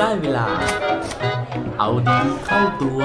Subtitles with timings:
[0.00, 0.48] ได้เวลา
[1.78, 3.02] เอาดีเข้าตัว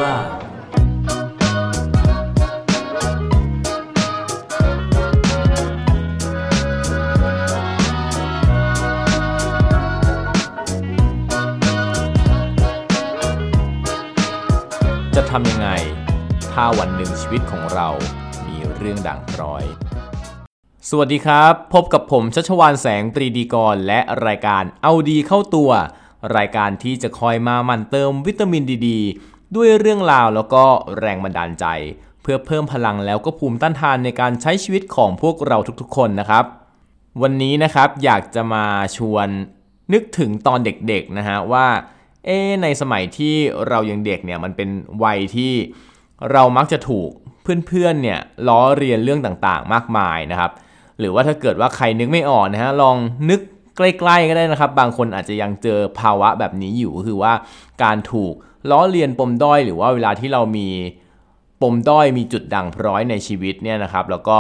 [15.15, 15.69] จะทำยังไง
[16.51, 17.89] ถ้าวันหนึ่งชีวิตของเรา
[18.47, 19.63] มีเรื่องด่างพร้อย
[20.89, 25.71] สวัสดีครับ พบกับผมชัชวานแสงปรีดีกร และรายการเอาดีเข้าตัว
[26.37, 28.89] รายการที่จะคอยมาหมั่นเติมวิตามินดีด
[29.55, 30.63] ด้วยเรื่องราวแล้วก็
[30.99, 31.65] แรงบันดาลใจ
[32.21, 36.45] เพื่อเพิ่มพลังแล้วก็ภูมิต้านทานในการใช้ชีวิตของพวกเราทุกๆ คนนะครับ
[37.21, 38.65] วันนี้นะครับอยากจะมา
[38.97, 39.27] ชวน
[39.93, 41.67] นึกถึงตอนเด็กๆนะฮะว่า
[42.25, 42.29] เอ
[42.63, 43.35] ในสมัยที่
[43.67, 44.69] เรายังเด็กเนี่ยมันเป็น
[45.03, 45.53] วัยที่
[46.31, 47.09] เรามักจะถูก
[47.67, 50.51] เพื่อนๆเนี่ยล้อเรียนเรื่องต่างๆ มากมายนะครับ
[50.99, 52.97] หรือว่าถ้าเกิดว่าใครนึกไม่ออกนะฮะลอง
[53.29, 53.39] นึก
[53.77, 57.33] ใกล้ๆก็ได้นะครับ บางคนอาจจะยังเจอภาวะแบบนี้อยู่ก็คือว่า
[57.83, 58.33] การถูก
[58.69, 60.69] ล้อเลียนปมด้อย หรือว่าเวลาที่เรามี
[61.61, 64.37] ปมด้อยมีจุดด่างพร้อยในชีวิตเนี่ยนะครับ แล้วก็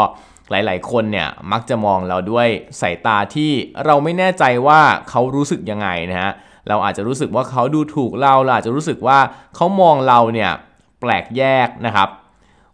[0.49, 2.47] หลายๆ คนเนี่ยมักจะมองเราด้วย
[2.81, 3.51] สายตาที่
[3.85, 4.79] เราไม่แน่ใจว่า
[5.09, 6.31] เขารู้สึกยังไงนะฮะ
[6.67, 9.19] เราอาจจะรู้สึกว่าเขาดูถูกเราเราอาจจะรู้สึกว่า
[9.55, 10.51] เขามองเราเนี่ย
[11.01, 12.09] แปลกแยกนะครับ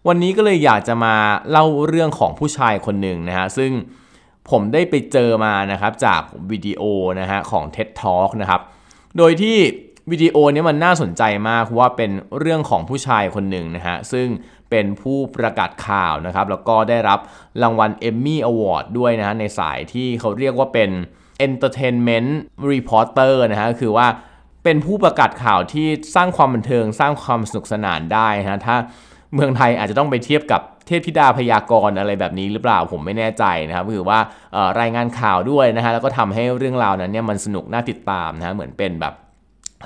[0.07, 1.15] วันนี้ก็เลยอยากจะมา
[1.51, 3.71] เล่าเรื่องของผู้ชายคนหนึ่งนะฮะซึ่ง
[4.51, 6.81] ผมได้ไปเจอมานะครับจากวิดีโอ
[7.19, 8.61] นะฮะของ TED Talk นะครับ
[9.17, 9.57] โดยที่
[10.11, 14.27] วิดีโอนี้มันน่าสนใจมากเพราะว่าเป็นเรื่องของผู้ชายคนหนึ่งนะฮะซึ่ง
[14.69, 17.19] เป็นผู้ประกาศข่าวนะครับ แล้วก็ได้รับ
[17.63, 20.89] รางวัล Emmy Award ด้วยนะฮะในสายที่เขาเรียกว่าเป็น
[21.47, 22.29] Entertainment
[22.71, 24.07] Reporter นะฮะคือว่า
[24.63, 28.77] เป็นผู้ประกาศข่าวที่สร้างความบันเทิงสร้างความสนุกสนานได้นะฮะถ้า
[29.35, 34.19] เมืองไทยอาจจะต้องไปเทียบกับเทพธิดาพยากรณ์อะไรแบบนี้หรือเปล่าผมไม่แน่ใจนะครับคือว่า
[34.79, 39.13] รายงานข่าวด้วยนะฮะแล้วก็ทำให้เรื่องราวนั้นเนี่ยมันสนุกน่าติดตามนะฮะเหมือนเป็นแบบ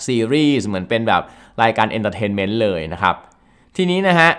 [0.08, 1.22] ซีรีส์เหมือนเป็นแบบ
[1.63, 3.16] รายการ entertainment เลยนะครับ
[3.75, 4.30] ทีนี้นะฮะ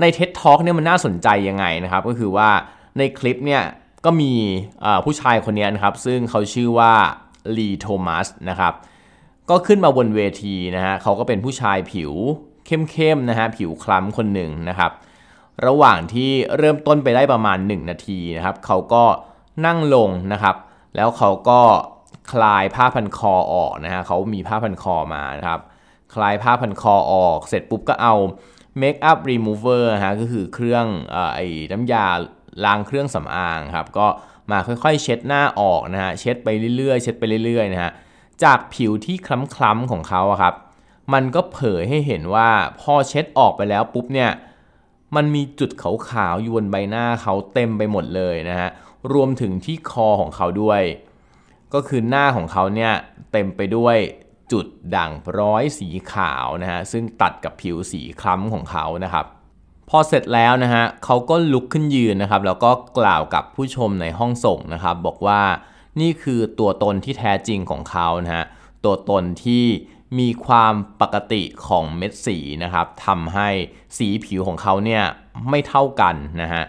[0.00, 2.50] ใน TED Talk เนี่ยมันน่าสนใจยังไงนะครับ ก็คือว่า
[2.98, 3.62] ในคลิปเนี่ย
[4.04, 4.32] ก็มี
[5.04, 6.92] ผู้ชายคนนี้นะครับ ซึ่งเขาชื่อว่า
[7.56, 8.72] ลีโทมัสนะครับ
[9.50, 12.12] ก็ขึ้นมาบนเวทีนะฮะเขาก็เป็นผู้ชายผิว
[12.68, 14.92] เข้มๆนะฮะผิวคล้ำคนหนึ่งนะครับ
[15.66, 19.04] ระหว่างที่เริ่มต้นไปได้ประมาณ 1 นาทีนะครับ เขาก็
[19.66, 20.56] นั่งลงนะครับ
[20.96, 21.60] แล้วเขาก็
[22.32, 25.60] คลายผ้าพันคอออกนะฮะเขามีผ้าพันคอมานะครับ
[26.14, 28.14] คลายผ้าพันคอออก เสร็จปุ๊บก็เอา
[28.78, 30.86] เมคอัพรีมูเวอร์ฮะก็คือเครื่อง
[31.34, 32.06] ไอ้น้ำยา
[32.64, 34.06] ล้างเครื่องสำอางครับก็
[34.50, 37.92] มาค่อยๆ เช็ดหน้าออกนะฮะเช็ดไปเรื่อยๆ เช็ดไปเรื่อยๆนะฮะ
[38.44, 39.28] จากผิวที่ค
[39.62, 40.54] ล้ำๆของเขาครับ
[41.12, 44.30] มันก็เผยให้เห็นว่าพอเช็ดออกไปแล้วปุ๊บเนี่ย
[45.16, 48.68] มันมีจุดขาวๆอยู่บนใบหน้าเขาเต็มไปหมดเลยนะฮะ
[49.12, 50.82] รวมถึงที่คอของเขาด้วย
[51.74, 52.92] ก็คือหน้าของเขาเนี่ย
[53.32, 53.96] เต็มไปด้วย
[54.52, 59.26] จุดด่างร้อยสีขาวนะฮะซึ่งตัดกับผิวสีคล้ำของเขานะครับ
[59.90, 65.40] พอเสร็จแล้วนะฮะเขาก็ลุกขึ้นยืนนะครับ แล้วก็กล่าวกับผู้ชมในห้องส่งนะครับ บอกว่า
[66.00, 68.44] นี่คือตัวตนที่แท้จริงของเขานะฮะ
[68.84, 69.64] ตัวตนที่
[70.18, 73.48] มีความปกติของเม็ดสีนะครับทำให้
[73.98, 75.02] สีผิวของเขาเนี่ย
[75.48, 76.64] ไม่เท่ากันนะฮะ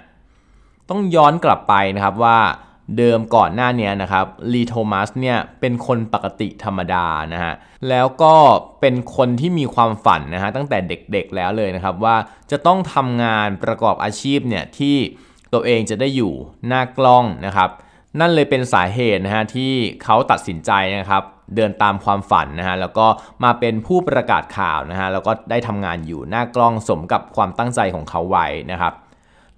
[0.90, 2.40] ต้องย้อนกลับไปนะครับว่า
[2.98, 7.54] เดิมก่อนหน้านี้นะครับลีโทมัสเนี่ยเป็นคนปกติธรรมดานะฮะ
[7.90, 8.36] แล้วก็
[8.82, 12.16] เป็นคนที่มีความฝันนะฮะตั้งแต่เด็กๆแล้วเลยนะครับว่า
[12.52, 14.96] จะต้องทำงานประกอบอาชีพเนี่ยที่
[15.54, 16.34] ตัวเองจะได้อยู่
[16.68, 17.70] หน้ากล้องนะครับ
[18.20, 19.72] นั่นเลยเป็นสาเหตุนะฮะที่
[20.04, 21.24] เขาตัดสินใจนะครับ
[21.56, 23.08] เดินตามความฝันนะฮะแล้วก็
[23.44, 28.94] มาเป็นผู้ประกาศข่าวนะฮะแล้วก็ได้ทำงานอยู่หน้ากล้องสมกับความตั้งใจของเขาไว้นะครับ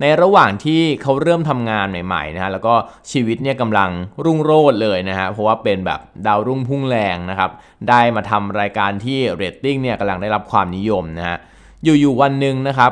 [0.02, 2.74] ในระหว่างที่เขาเริ่มทำงานใหม่ๆนะฮะแล้วก็
[3.12, 3.90] ชีวิตเนี่ยกำลัง
[4.26, 7.52] รุ่งโรจน์เลยนะฮะเพราะว่าเป็นแบบดาวรุ่งพุ่งแรงนะครับ
[7.90, 11.38] ได้มาทำรายการที่เรตติ้งเนี่ยกำลังได้รับความนิยมนะฮะ
[11.84, 12.92] อยู่ๆวันหนึ่งนะครับ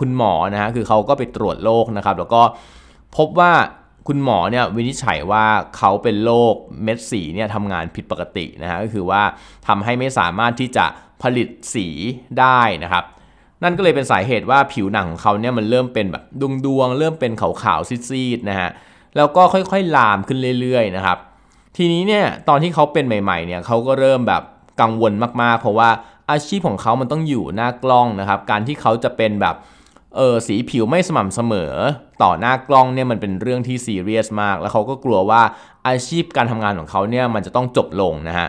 [0.00, 2.42] คุณหมอนะฮะคือเขาก็ไปตรวจโรคนะครับแล้วก็
[3.16, 3.52] พบว่า
[4.08, 5.44] คุณหมอเนี่ยวินิจฉัยว่า
[5.76, 9.22] เขาเป็นโรคเม็ดสีเนี่ยทำงานผิดปกตินะฮะก็คือว่า
[9.66, 10.86] ทำให้ไม่สามารถที่จะ
[11.22, 11.86] ผลิตสี
[12.40, 13.04] ได้นะครับ
[13.62, 18.70] นั่นก็เลยเป็นสาเหตุว่าผิวหนังของเขาเนี่ยมันเริ่มเป็นแบบดวงดวงเริ่มเป็นขาวๆซีดๆนะฮะ
[19.16, 21.18] แล้วก็ค่อยๆลามขึ้นเรื่อยๆนะครับ
[21.76, 24.42] ทีนี้เนี่ยตอนที่เขาเป็นใหม่ๆเนี่ยเขาก็เริ่มแบบ
[24.80, 25.12] กังวล
[25.42, 25.90] มากๆ เพราะว่า
[26.30, 29.56] อาชีพของเขามันต้องอยู่หน้ากล้องนะครับ การที่เขาจะเป็นแบบ
[30.16, 31.72] เออสีผิวไม่สม่ำเสมอ
[32.22, 35.42] ต่อหน้ากล้องเนี่ยมันเป็นเรื่องที่ซีเรียสมาก แล้วเขาก็กลัวว่า
[35.88, 38.48] อาชีพการทำงานของเขาเนี่ยมันจะต้องจบลงนะฮะ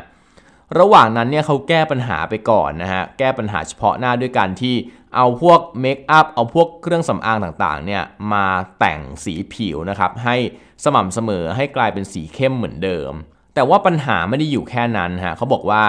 [0.79, 4.75] ระหว่างนั้นเนี่ยเขาแก้ปัญหาไปก่อนนะฮะแก้ปัญหาเฉพาะหน้าด้วยการที่
[5.15, 8.03] เอาพวกเมคอัพเอาพวกเครื่องสำอางต่างๆเนี่ย
[8.33, 8.45] มา
[8.79, 10.35] แต่งสีผิวนะครับให้
[10.83, 13.11] สม่ำเสมอให้กลายเป็นสีเข้มเหมือนเดิม
[13.55, 15.83] แต่ว่าปัญหาไม่ได้อยู่แค่นั้นฮะเขาบอกว่า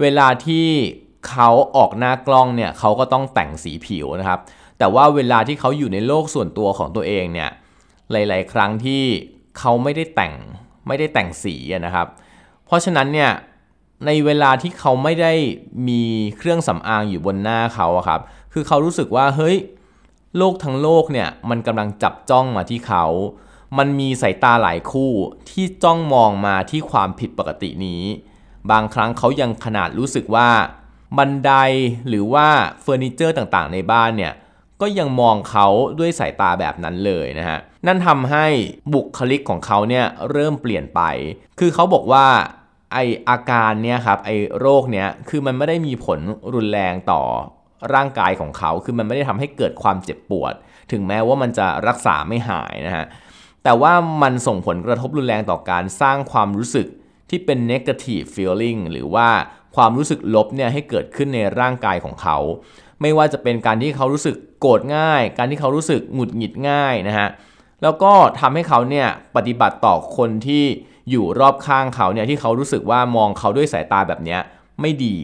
[0.00, 0.66] เวลาที่
[1.28, 4.40] เขาออกหน้ากล้องเนี่ยเขาก็ต้องแต่งสีผิวนะครับ
[4.78, 7.50] แต่ว่าเวลาที่เขาอยู่ในโลกส่วนตัวของตัวเองเนี่ย
[8.10, 9.02] หลาย ๆ ครั้งที่
[9.58, 10.34] เขาไม่ได้แต่ง
[10.86, 12.06] ไม่ได้แต่งสีนะครับ
[12.66, 13.30] เพราะฉะนั้นเนี่ย
[14.06, 15.32] ในเวลาที่เขาไม่ได้
[15.88, 16.02] มี
[16.36, 18.20] เครื่องสำอางอยู่บนหน้าเขาครับ
[18.52, 19.56] คือเขารู้สึกว่าเฮ้ย
[20.36, 23.04] โลกทั้งโลกเนี่ยมันกำลังจับจ้องมาที่เขา
[23.78, 25.12] มันมีสายตาหลายคู่
[25.50, 28.02] ที่จ้องมองมาที่ความผิดปกตินี้
[28.70, 30.48] บางครั้งเขายังขนาดรู้สึกว่า
[31.18, 31.52] บันได
[32.08, 32.46] หรือว่า
[32.82, 34.32] เฟอร์นิเจอร์ต่างๆ ในบ้านเนี่ย
[34.80, 35.66] ก็ยังมองเขา
[35.98, 38.46] ด้วยสายตาแบบนั้นเลยนะฮะ นั่นทำให้
[38.94, 41.00] บุคลิกของเขาเนี่ยเริ่มเปลี่ยนไป
[41.58, 42.26] คือเขาบอกว่า
[42.92, 42.98] ไอ
[43.28, 44.30] อาการเนี่ยครับไอ
[44.60, 46.18] โรคเนี้ยคือมันไม่ได้มีผล
[46.54, 47.22] รุนแรงต่อ
[47.94, 50.54] ร่างกายของเขา คือมันไม่ได้ทำให้เกิดความเจ็บปวด
[50.92, 53.04] ถึงแม้ว่ามันจะรักษาไม่หายนะฮะ
[53.64, 53.92] แต่ว่า
[54.22, 56.86] มันส่งผลกระทบรุนแรงต่อการสร้างความรู้สึก
[57.30, 59.28] ที่เป็น negative feeling หรือว่า
[59.76, 62.38] ความรู้สึกลบเนี่ยให้เกิดขึ้นในร่างกายของเขา
[63.00, 67.28] ไม่ว่าจะเป็นการที่เขารู้สึกโกรธง่าย การที่เขารู้สึกหงุดหงิดง่ายนะฮะ
[67.82, 70.64] แล้วก็ทำให้เขาเนี่ยปฏิบัติต่อคนที่
[71.10, 74.36] อยู่รอบข้างเขาเนี่ยที่เขารู้สึกว่ามองเขาด้วยสายตาแบบนี้
[74.80, 75.16] ไม่ดี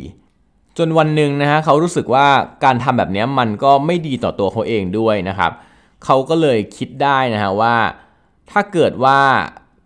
[0.79, 2.27] จนวันหนึ่งนะฮะเขารู้สึกว่า
[2.65, 5.53] การทำแบบนี้มันก็ไม่ดีต่อตัวเขาเองด้วยนะครับ
[6.05, 7.77] เขาก็เลยคิดได้นะฮะว่า
[8.51, 9.21] ถ้าเกิดว่า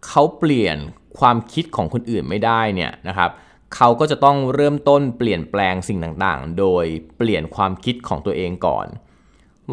[0.07, 0.77] เขาเปลี่ยน
[1.19, 3.31] ความคิดของคนอื่นไม่ได้เนี่ยนะครับ
[3.77, 6.85] เขาก็จะต้องเริ่มต้นเปลี่ยนแปลงสิ่งต่างๆ โดย
[7.17, 8.87] เปลี่ยนความคิดของตัวเองก่อน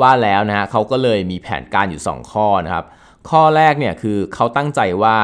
[0.02, 2.86] ว่าแล้วนะฮะเขาก็เลยมีแผนการอยู่ 2 ข้อนะครับ
[3.30, 5.18] ข้อแรกเนี่ยคือเขาตั้งใจว่า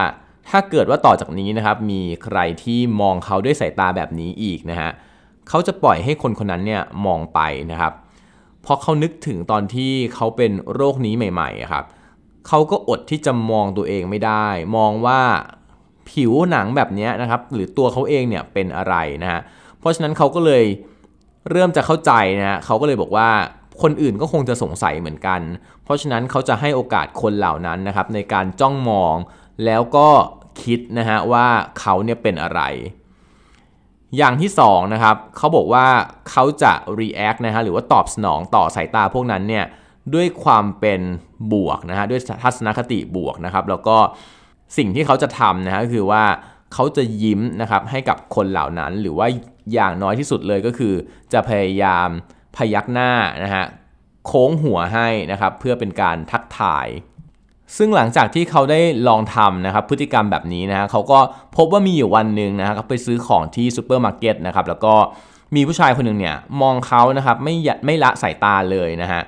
[0.49, 4.89] ถ้าเกิดว่าต่อจากนี้นะครับมีใครที่มองเขาด้วยสายตาแบบนี้อีกนะฮะ
[5.49, 7.39] เขาจะปล่อยให้คนคนนั้นเนี่ยมองไป
[7.71, 7.93] นะครับ
[8.61, 11.85] เพราะเขานึกถึงตอนที่เขาเป็นโรคนี้ใหม่ๆครับ
[12.47, 15.21] เขาก็อดที่จะมองตัวเองไม่ได้ มองว่า
[16.09, 19.41] ผิวหนังแบบนี้นะครับหรือตัวเขาเองเนี่ยเป็นอะไรนะฮะ
[19.79, 20.63] เพราะฉะนั้นเขาก็เลย
[21.51, 23.29] เริ่มจะเข้าใจนะฮะเขาก็เลยบอกว่า
[23.81, 25.41] คนอื่นก็คงจะสงสัยเหมือนกัน
[25.83, 29.15] เพราะฉะนั้นเขาจะให้โอกาสคนเหล่านั้นนะครับในการจ้องมอง
[29.65, 30.09] แล้วก็
[30.61, 31.47] คิดนะฮะว่า
[31.79, 32.61] เขาเนี่ยเป็นอะไร
[34.17, 35.85] อย่างที่2นะครับเขาบอกว่า
[36.29, 39.65] เขาจะ react นะฮะหรือว่าตอบสนองต่อสายตาพวกนั้นเนี่ย
[40.13, 41.01] ด้วยความเป็น
[41.53, 43.97] บวกนะฮะด้วยทัศนคติบวกนะครับ แล้วก็
[44.77, 46.23] สิ่งที่เขาจะทำนะฮะคือว่า
[46.73, 49.27] เขาจะยิ้มนะครับให้กับคนเหล่านั้น หรือว่า
[49.73, 50.93] อย่างน้อยที่สุดเลยก็คือ
[51.33, 52.07] จะพยายาม
[52.55, 53.11] พยักหน้า
[53.43, 53.65] นะฮะ
[54.25, 56.87] โค้งหัวให้นะครับเพื่อเป็นการทักทาย
[57.77, 61.19] ซึ่งหลังจากที่เขาได้ลองทำนะครับพฤติกรรมแบบนี้นะฮะเขาก็
[61.57, 64.95] พบว่ามีอยู่วันหนึ่งนะฮะไปซื้อของที่ซูเปอร์มาร์เก็ตนะครับแล้วก็
[65.55, 67.55] มีผู้ชายคนหนึ่งเนี่ยมองเขานะครับไม่
[67.85, 69.21] ไม่ละสายตาเลยนะฮะ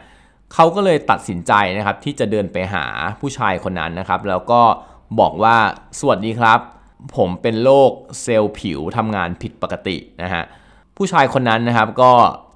[0.54, 2.86] เขาก็เลยตัดสินใจนะครับที่จะเดินไปหา
[3.20, 4.62] ผู้ชายคนนั้นนะครับ แล้วก็
[5.20, 5.56] บอกว่า
[6.00, 6.60] สวัสดีครับ
[7.16, 7.92] ผมเป็นโรค
[8.22, 10.44] เซลล์ผิวทำงานผิดปกตินะฮะ
[10.98, 12.12] ผู้ชายคนนั้นนะครับก็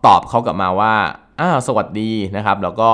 [0.05, 0.93] ตอบเขากลับมาว่า
[1.39, 2.89] อ้าวสวัสดีนะครับ แล้วก็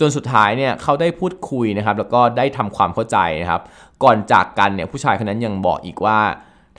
[0.00, 3.62] จนสุดท้ายเนี่ยเขาได้พูดคุยนะครับ แล้วก็ได้ทำความเข้าใจนะครับ
[4.02, 6.20] ก่อนจากกันเนี่ยผู้ชายคนนั้นยังบอกอีกว่า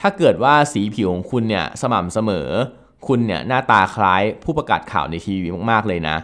[0.00, 2.48] ถ้าเกิดว่าสีผิวของคุณเนี่ยสม่ำเสมอ
[3.06, 6.16] คุณเนี่ยหน้าตาคล้ายผู้ประกาศข่าวในทีวีมากๆเลยนะ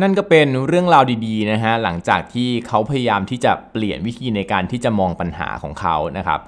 [0.00, 6.40] นั่นก็เป็นเรื่องราวดีๆนะฮะหลังจากที่เขาพยายามที่จะเปลี่ยนวิธีในการที่จะมองปัญหาของเขานะครับ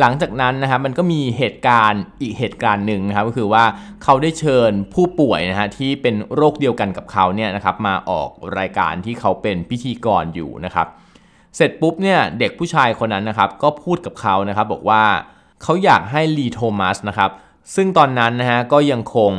[0.00, 3.64] หลังจากนั้นนะครับมันก็มีเหตุการณ์อีกเหตุการณ์หนึ่งนะครับก็คือว่า
[4.02, 10.86] เขาได้เชิญผู้ป่วยนะฮะที่เป็นโรคเดียวกันกับเขาเนี่ยนะครับมาออกรายการที่เขาเป็นพิธีกรอยู่นะครับ
[11.56, 15.04] เสร็จปุ๊บเนี่ยเด็กผู้ชายคนนั้นนะครับก็พูดกับเขานะครับบอกว่า
[15.62, 17.30] เขาอยากให้ลีโทมัสนะครับ
[17.74, 19.32] ซึ่งตอนนั้นนะฮะก็ยังคง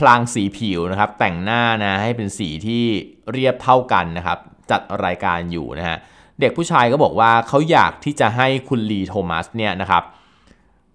[0.00, 2.84] พลางสีผิวนะครับ แต่งหน้านะให้เป็นสีที่
[3.32, 4.38] เรียบเท่ากันนะครับ
[4.70, 5.96] จัดรายการอยู่นะฮะ
[6.40, 10.04] เด็กผู้ชายก็บอกว่าเขาอยากที่จะให้คุณลีโทมัสเนี่ยนะครับ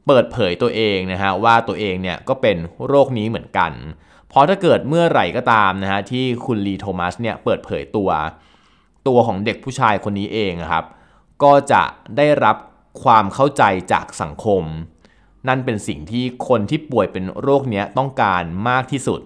[0.07, 2.57] เปิดเผยตัวเองนะฮะว่าตัวเองเนี่ยก็เป็น
[2.87, 3.71] โรคนี้เหมือนกัน
[4.29, 8.09] เพราะถ้าเกิดเมื่อไหร่ก็ตามนะฮะที่คุณลีโทมัสเนี่ยเปิดเผยตัว
[9.07, 10.85] ตัวของเด็กผู้ชายคนนี้เองครับ
[11.43, 11.83] ก็จะ
[12.17, 12.57] ได้รับ
[13.03, 14.63] ความเข้าใจจากสังคม
[15.47, 19.19] นั่นเป็นสิ่งที่คนที่ป่วยเป็นโรคนี้ต้องการมากที่สุด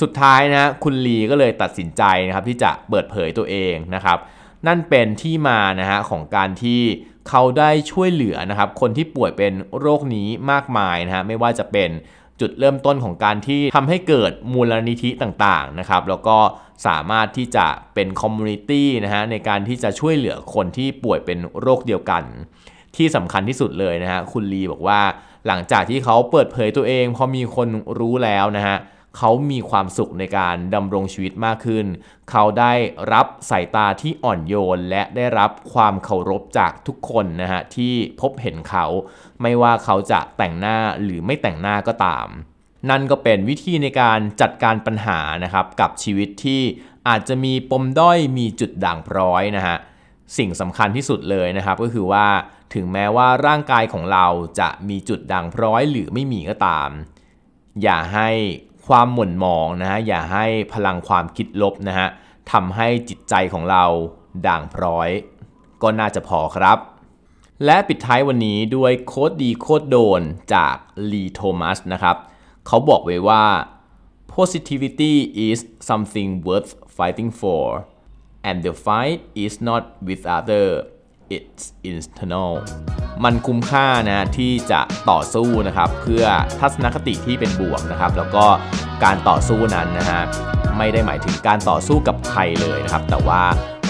[0.00, 4.18] สุดท้ายนะคุณลีก็เลยตัดสินใจนะครับที่จะเปิดเผยตัวเองนะครับ
[4.66, 6.82] นั่นเป็นที่มานะฮะของการที่
[7.28, 11.90] เขาได้ช่วยเหลือนะครับคนที่ป่วยเป็นโรคนี้มากมายนะฮะไม่ว่าจะเป็น
[12.40, 16.38] จุดเริ่มต้นของการที่ทำให้เกิดมูลนิธิต่างๆนะครับแล้วก็
[16.86, 22.22] สามารถที่จะเป็นคอมมูนิตี้นะฮะในการที่จะช่วยเหลือคนที่ป่วยเป็นโรคเดียวกัน
[22.96, 25.00] ที่สำคัญที่สุดเลยนะฮะคุณลีบอกว่า
[25.46, 28.78] หลังจากที่เขาเปิดเผยตัวเองพอมีคนรู้แล้วนะฮะ
[29.16, 31.86] เขามีความสุขในการดำรงชีวิตมากขึ้น
[32.30, 32.72] เขาได้
[33.12, 38.86] รับสายตาที่อ่อนโยน และได้รับความเคารพจากทุกคนนะฮะที่พบเห็นเขา
[39.42, 42.26] ไม่ว่าเขาจะแต่งหน้าหรือไม่แต่งหน้าก็ตาม
[42.90, 46.62] นั่นก็เป็นวิธีในการจัดการปัญหานะครับกับชีวิตที่
[47.08, 49.76] อาจจะมีปมด้อยมีจุดด่างพร้อยนะฮะ
[50.38, 52.26] สิ่งสำคัญที่สุดเลยนะครับก็คือว่า
[52.74, 54.26] ถึงแม้ว่าร่างกายของเรา
[54.60, 56.90] จะมีจุดด่างพร้อยหรือไม่มีก็ตาม
[57.82, 58.30] อย่าให้
[58.86, 62.08] ความหม่นหมองนะฮะอย่าให้พลังความคิดลบนะฮะ
[62.52, 63.84] ทำให้จิตใจของเรา
[64.46, 65.10] ด่างพร้อย
[65.82, 66.78] ก็น่าจะพอครับ
[67.64, 70.22] และปิดท้ายวันนี้ด้วยโค้ดดีโค้ดโดน
[70.54, 70.76] จาก
[71.12, 72.16] ลีโทมัสนะครับ
[72.66, 73.44] เขาบอกไว้ว่า
[74.34, 75.14] positivity
[75.48, 75.58] is
[75.88, 77.64] something worth fighting for
[78.48, 80.66] and the fight is not with other
[81.36, 82.52] it's internal
[83.24, 84.80] มันคุ้มค่านะที่จะ
[85.10, 86.24] ต่อสู้นะครับเพื่อ
[86.60, 88.44] ทัศนคติที่เป็นบวกนะครับ แล้วก็
[89.04, 90.22] การต่อสู้นั้นนะฮะ
[90.78, 93.42] ไม่ได้หมายถึงการต่อสู้กับใครเลยนะครับ แต่ว่า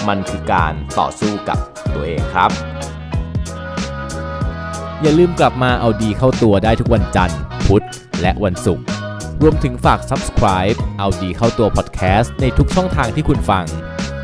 [0.07, 1.57] มันคือการต่อสู้กับ
[1.95, 2.49] ตัวเองครับ
[5.01, 7.85] อย่าลืมกลับมาเอาดีเข้าตัวได้ทุกวันจันทร์ พุธ
[8.21, 8.85] และวันศุกร์
[9.41, 13.65] รวมถึงฝาก subscribe เอาดีเข้าตัว podcast ในทุกช่องทางที่คุณฟัง